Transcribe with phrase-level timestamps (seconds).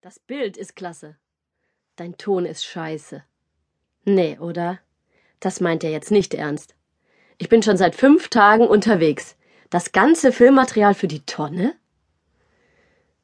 [0.00, 1.16] Das Bild ist klasse.
[1.96, 3.24] Dein Ton ist scheiße.
[4.04, 4.78] Nee, oder?
[5.40, 6.76] Das meint er jetzt nicht ernst.
[7.36, 9.36] Ich bin schon seit fünf Tagen unterwegs.
[9.70, 11.74] Das ganze Filmmaterial für die Tonne?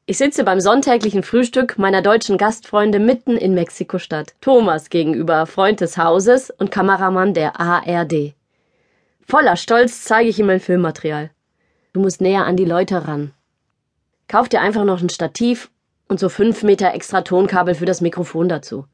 [0.05, 4.35] Ich sitze beim sonntäglichen Frühstück meiner deutschen Gastfreunde mitten in Mexiko-Stadt.
[4.41, 8.33] Thomas gegenüber, Freund des Hauses und Kameramann der ARD.
[9.21, 11.31] Voller Stolz zeige ich ihm mein Filmmaterial.
[11.93, 13.33] Du musst näher an die Leute ran.
[14.27, 15.71] Kauf dir einfach noch ein Stativ
[16.07, 18.85] und so fünf Meter extra Tonkabel für das Mikrofon dazu.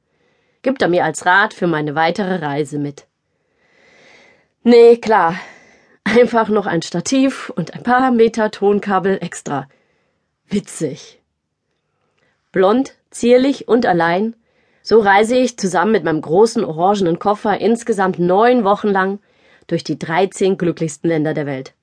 [0.61, 3.07] Gibt er mir als Rat für meine weitere Reise mit.
[4.63, 5.35] Nee, klar.
[6.03, 9.67] Einfach noch ein Stativ und ein paar Meter Tonkabel extra.
[10.47, 11.21] Witzig.
[12.51, 14.35] Blond, zierlich und allein,
[14.83, 19.19] so reise ich zusammen mit meinem großen orangenen Koffer insgesamt neun Wochen lang
[19.67, 21.73] durch die 13 glücklichsten Länder der Welt.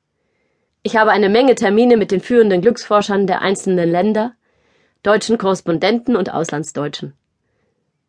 [0.83, 4.35] Ich habe eine Menge Termine mit den führenden Glücksforschern der einzelnen Länder,
[5.09, 7.15] deutschen Korrespondenten und Auslandsdeutschen.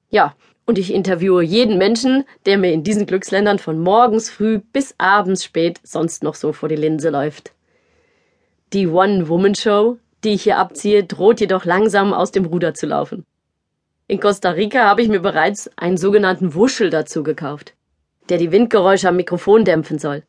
[0.09, 0.35] Ja,
[0.65, 5.43] und ich interviewe jeden Menschen, der mir in diesen Glücksländern von morgens früh bis abends
[5.43, 7.53] spät sonst noch so vor die Linse läuft.
[8.73, 13.25] Die One-Woman-Show die ich hier abziehe, droht jedoch langsam aus dem Ruder zu laufen.
[14.07, 17.73] In Costa Rica habe ich mir bereits einen sogenannten Wuschel dazu gekauft,
[18.29, 20.23] der die Windgeräusche am Mikrofon dämpfen soll.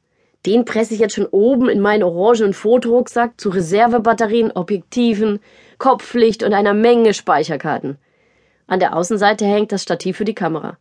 [0.46, 5.40] Den presse ich jetzt schon oben in meinen orangenen Fotorucksack zu Reservebatterien, Objektiven,
[5.80, 7.98] Kopflicht und einer Menge Speicherkarten.
[8.68, 10.78] An der Außenseite hängt das Stativ für die Kamera.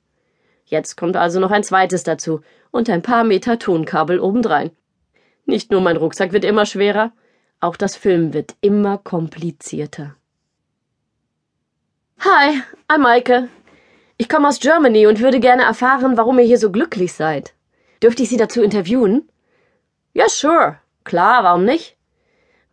[0.65, 4.69] Jetzt kommt also noch ein zweites dazu und ein paar Meter Tonkabel obendrein.
[5.45, 7.11] Nicht nur mein Rucksack wird immer schwerer,
[7.59, 10.15] auch das Filmen wird immer komplizierter.
[12.19, 13.47] Hi, I'm Maike.
[14.17, 17.53] Ich komme aus Germany und würde gerne erfahren, warum ihr hier so glücklich seid.
[18.03, 19.29] Dürfte ich Sie dazu interviewen?
[20.13, 20.77] Ja, sure.
[21.05, 21.95] Klar, warum nicht?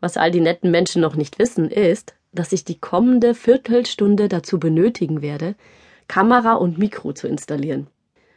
[0.06, 4.60] Was all die netten Menschen noch nicht wissen, ist, dass ich die kommende Viertelstunde dazu
[4.60, 5.56] benötigen werde,
[6.06, 7.88] Kamera und Mikro zu installieren.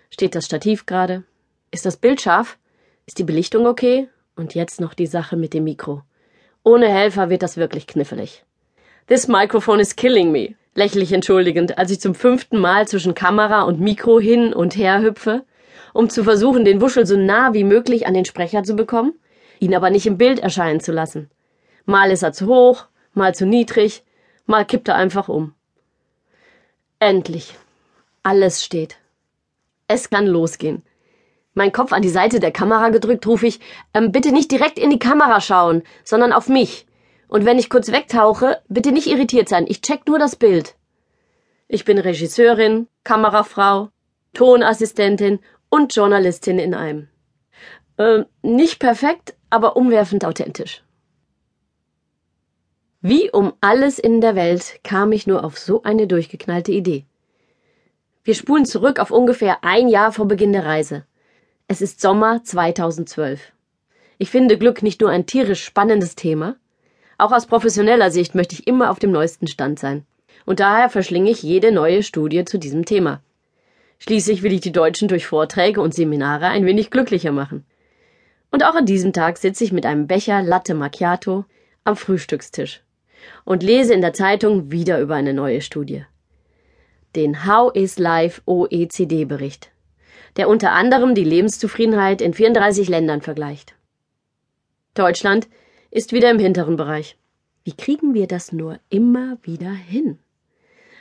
[0.10, 1.26] Steht das Stativ gerade?
[1.70, 2.58] Ist das Bild scharf?
[3.06, 4.08] Ist die Belichtung okay?
[4.36, 6.02] Und jetzt noch die Sache mit dem Mikro.
[6.64, 8.44] Ohne Helfer wird das wirklich knifflig.
[9.06, 13.62] This microphone is killing me, lächle ich entschuldigend, als ich zum fünften Mal zwischen Kamera
[13.62, 15.46] und Mikro hin und her hüpfe,
[15.94, 19.14] um zu versuchen, den Wuschel so nah wie möglich an den Sprecher zu bekommen,
[19.60, 21.30] ihn aber nicht im Bild erscheinen zu lassen.
[21.90, 22.86] Mal ist er zu hoch,
[23.16, 24.04] mal zu niedrig,
[24.46, 25.56] mal kippt er einfach um.
[27.00, 27.56] Endlich.
[28.22, 28.98] Alles steht.
[29.88, 30.84] Es kann losgehen.
[31.56, 33.60] Mein Kopf an die Seite der Kamera gedrückt, rufe ich,
[33.96, 36.86] ähm, bitte nicht direkt in die Kamera schauen, sondern auf mich.
[37.28, 40.76] Und wenn ich kurz wegtauche, bitte nicht irritiert sein, ich check nur das Bild.
[41.68, 43.90] Ich bin Regisseurin, Kamerafrau,
[44.36, 45.40] Tonassistentin
[45.70, 47.08] und Journalistin in einem.
[47.98, 50.84] Ähm, nicht perfekt, aber umwerfend authentisch.
[53.02, 57.06] Wie um alles in der Welt kam ich nur auf so eine durchgeknallte Idee.
[58.26, 61.06] Wir spulen zurück auf ungefähr ein Jahr vor Beginn der Reise.
[61.70, 63.54] Es ist Sommer 2012.
[64.18, 66.58] Ich finde Glück nicht nur ein tierisch spannendes Thema.
[67.18, 70.06] Auch aus professioneller Sicht möchte ich immer auf dem neuesten Stand sein.
[70.46, 73.22] Und daher verschlinge ich jede neue Studie zu diesem Thema.
[74.00, 77.66] Schließlich will ich die Deutschen durch Vorträge und Seminare ein wenig glücklicher machen.
[78.52, 81.46] Und auch an diesem Tag sitze ich mit einem Becher Latte Macchiato
[81.86, 82.84] am Frühstückstisch
[83.46, 86.06] und lese in der Zeitung wieder über eine neue Studie.
[87.16, 89.72] Den How is Life OECD Bericht
[90.36, 93.76] der unter anderem die Lebenszufriedenheit in 34 Ländern vergleicht.
[94.94, 95.48] Deutschland
[95.92, 97.18] ist wieder im hinteren Bereich.
[97.64, 100.20] Wie kriegen wir das nur immer wieder hin?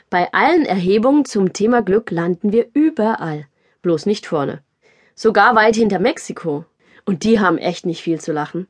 [0.09, 3.45] Bei allen Erhebungen zum Thema Glück landen wir überall,
[3.81, 4.61] bloß nicht vorne.
[5.15, 6.65] Sogar weit hinter Mexiko.
[7.05, 8.67] Und die haben echt nicht viel zu lachen.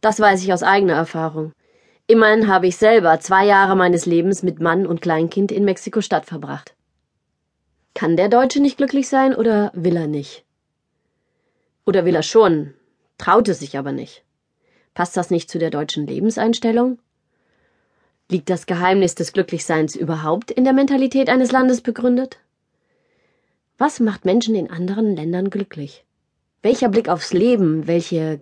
[0.00, 1.52] Das weiß ich aus eigener Erfahrung.
[2.08, 6.74] Immerhin habe ich selber zwei Jahre meines Lebens mit Mann und Kleinkind in Mexiko-Stadt verbracht.
[7.94, 10.44] Kann der Deutsche nicht glücklich sein oder will er nicht?
[11.84, 12.74] Oder will er schon,
[13.18, 14.22] traut es sich aber nicht?
[14.94, 16.98] Passt das nicht zu der deutschen Lebenseinstellung?
[18.28, 22.38] Liegt das Geheimnis des Glücklichseins überhaupt in der Mentalität eines Landes begründet?
[23.78, 26.04] Was macht Menschen in anderen Ländern glücklich?
[26.62, 28.40] Welcher Blick aufs Leben, welche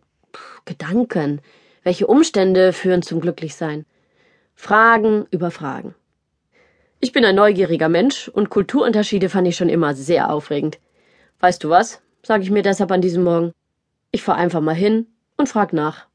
[0.65, 1.41] Gedanken,
[1.85, 3.87] welche Umstände führen zum Glücklichsein?
[4.55, 5.95] Fragen über Fragen.
[7.01, 10.79] Ich bin ein neugieriger Mensch und Kulturunterschiede fand ich schon immer sehr aufregend.
[11.41, 12.01] Weißt du was?
[12.23, 13.53] sage ich mir deshalb an diesem Morgen.
[14.11, 16.07] Ich fahr einfach mal hin und frag nach.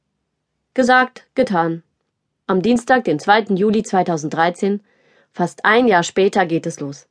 [0.73, 1.83] Gesagt, getan.
[2.47, 3.53] Am Dienstag, den 2.
[3.55, 4.81] Juli 2013,
[5.31, 7.07] fast ein Jahr später geht es los.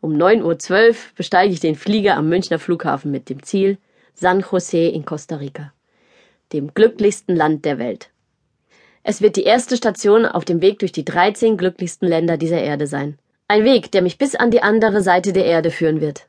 [0.00, 3.76] Um 9.12 Uhr besteige ich den Flieger am Münchner Flughafen mit dem Ziel
[4.14, 5.72] San Jose in Costa Rica,
[6.52, 8.10] dem glücklichsten Land der Welt.
[9.02, 12.86] Es wird die erste Station auf dem Weg durch die 13 glücklichsten Länder dieser Erde
[12.86, 13.18] sein.
[13.48, 16.28] Ein Weg, der mich bis an die andere Seite der Erde führen wird.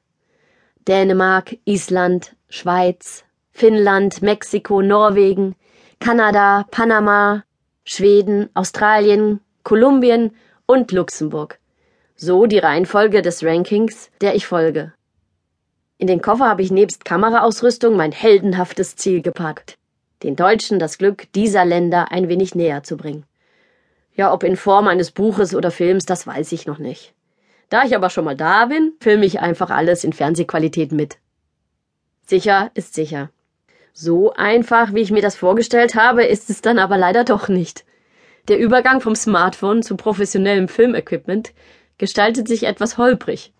[0.87, 5.55] Dänemark, Island, Schweiz, Finnland, Mexiko, Norwegen,
[5.99, 7.43] Kanada, Panama,
[7.83, 10.31] Schweden, Australien, Kolumbien
[10.65, 11.59] und Luxemburg.
[12.15, 14.93] So die Reihenfolge des Rankings, der ich folge.
[15.97, 19.77] In den Koffer habe ich nebst Kameraausrüstung mein heldenhaftes Ziel gepackt.
[20.23, 23.25] Den Deutschen das Glück dieser Länder ein wenig näher zu bringen.
[24.15, 27.13] Ja, ob in Form eines Buches oder Films, das weiß ich noch nicht.
[27.69, 31.17] Da ich aber schon mal da bin, filme ich einfach alles in Fernsehqualität mit.
[32.25, 33.29] Sicher ist sicher.
[33.93, 37.85] So einfach, wie ich mir das vorgestellt habe, ist es dann aber leider doch nicht.
[38.47, 41.53] Der Übergang vom Smartphone zu professionellem Filmequipment
[41.97, 43.53] gestaltet sich etwas holprig.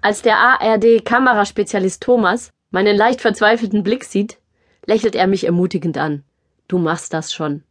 [0.00, 4.38] Als der ARD-Kameraspezialist Thomas meinen leicht verzweifelten Blick sieht,
[4.86, 6.24] lächelt er mich ermutigend an.
[6.68, 7.62] Du machst das schon.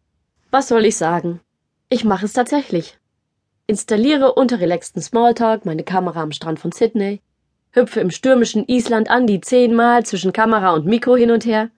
[0.51, 1.39] Was soll ich sagen?
[1.89, 2.98] Ich mache es tatsächlich.
[3.65, 7.21] Installiere unter relaxten Smalltalk meine Kamera am Strand von Sydney,
[7.71, 11.69] hüpfe im stürmischen Island an die zehnmal zwischen Kamera und Mikro hin und her,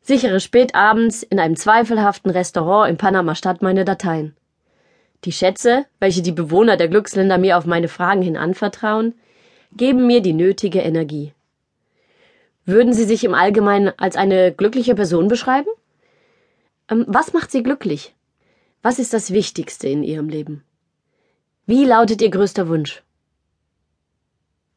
[0.00, 4.36] sichere spät abends in einem zweifelhaften Restaurant in Panama-Stadt meine Dateien.
[5.24, 9.14] Die Schätze, welche die Bewohner der Glücksländer mir auf meine Fragen hin anvertrauen,
[9.72, 11.32] geben mir die nötige Energie.
[12.68, 15.70] Würden Sie sich im Allgemeinen als eine glückliche Person beschreiben?
[16.90, 18.14] Ähm, was macht Sie glücklich?
[18.82, 20.62] Was ist das Wichtigste in Ihrem Leben?
[21.64, 23.02] Wie lautet Ihr größter Wunsch?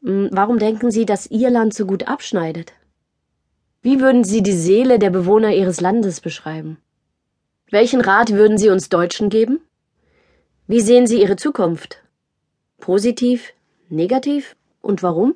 [0.04, 2.72] Hm, warum denken Sie, dass Ihr Land so gut abschneidet?
[3.82, 6.78] Wie würden Sie die Seele der Bewohner Ihres Landes beschreiben?
[7.72, 9.60] Welchen Rat würden Sie uns Deutschen geben?
[10.66, 12.02] Wie sehen Sie Ihre Zukunft?
[12.80, 13.52] Positiv?
[13.90, 14.56] Negativ?
[14.82, 15.36] Und warum?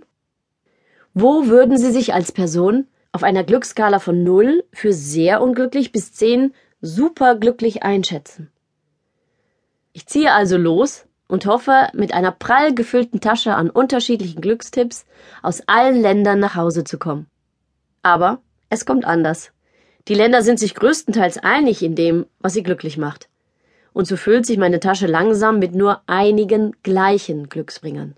[1.18, 6.12] Wo würden Sie sich als Person auf einer Glücksskala von 0 für sehr unglücklich bis
[6.12, 8.52] 10 superglücklich einschätzen?
[9.94, 15.06] Ich ziehe also los und hoffe, mit einer prall gefüllten Tasche an unterschiedlichen Glückstipps
[15.42, 17.28] aus allen Ländern nach Hause zu kommen.
[18.04, 19.54] Aber es kommt anders.
[20.10, 23.30] Die Länder sind sich größtenteils einig in dem, was sie glücklich macht.
[23.94, 28.18] Und so füllt sich meine Tasche langsam mit nur einigen gleichen Glücksbringern.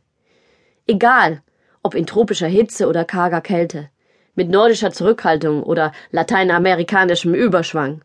[0.88, 1.44] Egal,
[1.88, 3.90] ob in tropischer Hitze oder karger Kälte,
[4.36, 8.02] mit nordischer Zurückhaltung oder lateinamerikanischem Überschwang.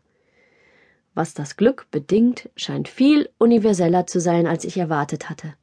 [1.13, 5.55] Was das Glück bedingt, scheint viel universeller zu sein, als ich erwartet hatte.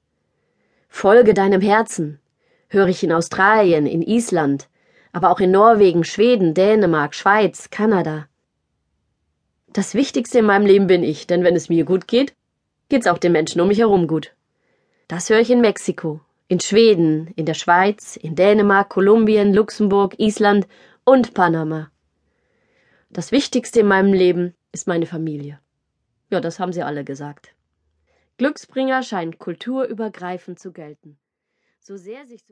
[0.91, 2.21] Folge deinem Herzen,
[2.69, 4.69] höre ich in Australien, in Island,
[5.13, 8.29] aber auch in Norwegen, Schweden, Dänemark, Schweiz, Kanada.
[9.73, 12.35] Das Wichtigste in meinem Leben bin ich, denn wenn es mir gut geht,
[12.91, 14.35] geht's auch den Menschen um mich herum gut.
[15.09, 16.21] Das höre ich in Mexiko,
[16.51, 20.67] in Schweden, in der Schweiz, in Dänemark, Kolumbien, Luxemburg, Island
[21.05, 21.93] und Panama.
[23.09, 25.61] Das Wichtigste in meinem Leben ist meine Familie.
[26.29, 27.55] Ja, das haben sie alle gesagt.
[28.37, 31.21] Glücksbringer scheint kulturübergreifend zu gelten.
[31.79, 32.49] So sehr sich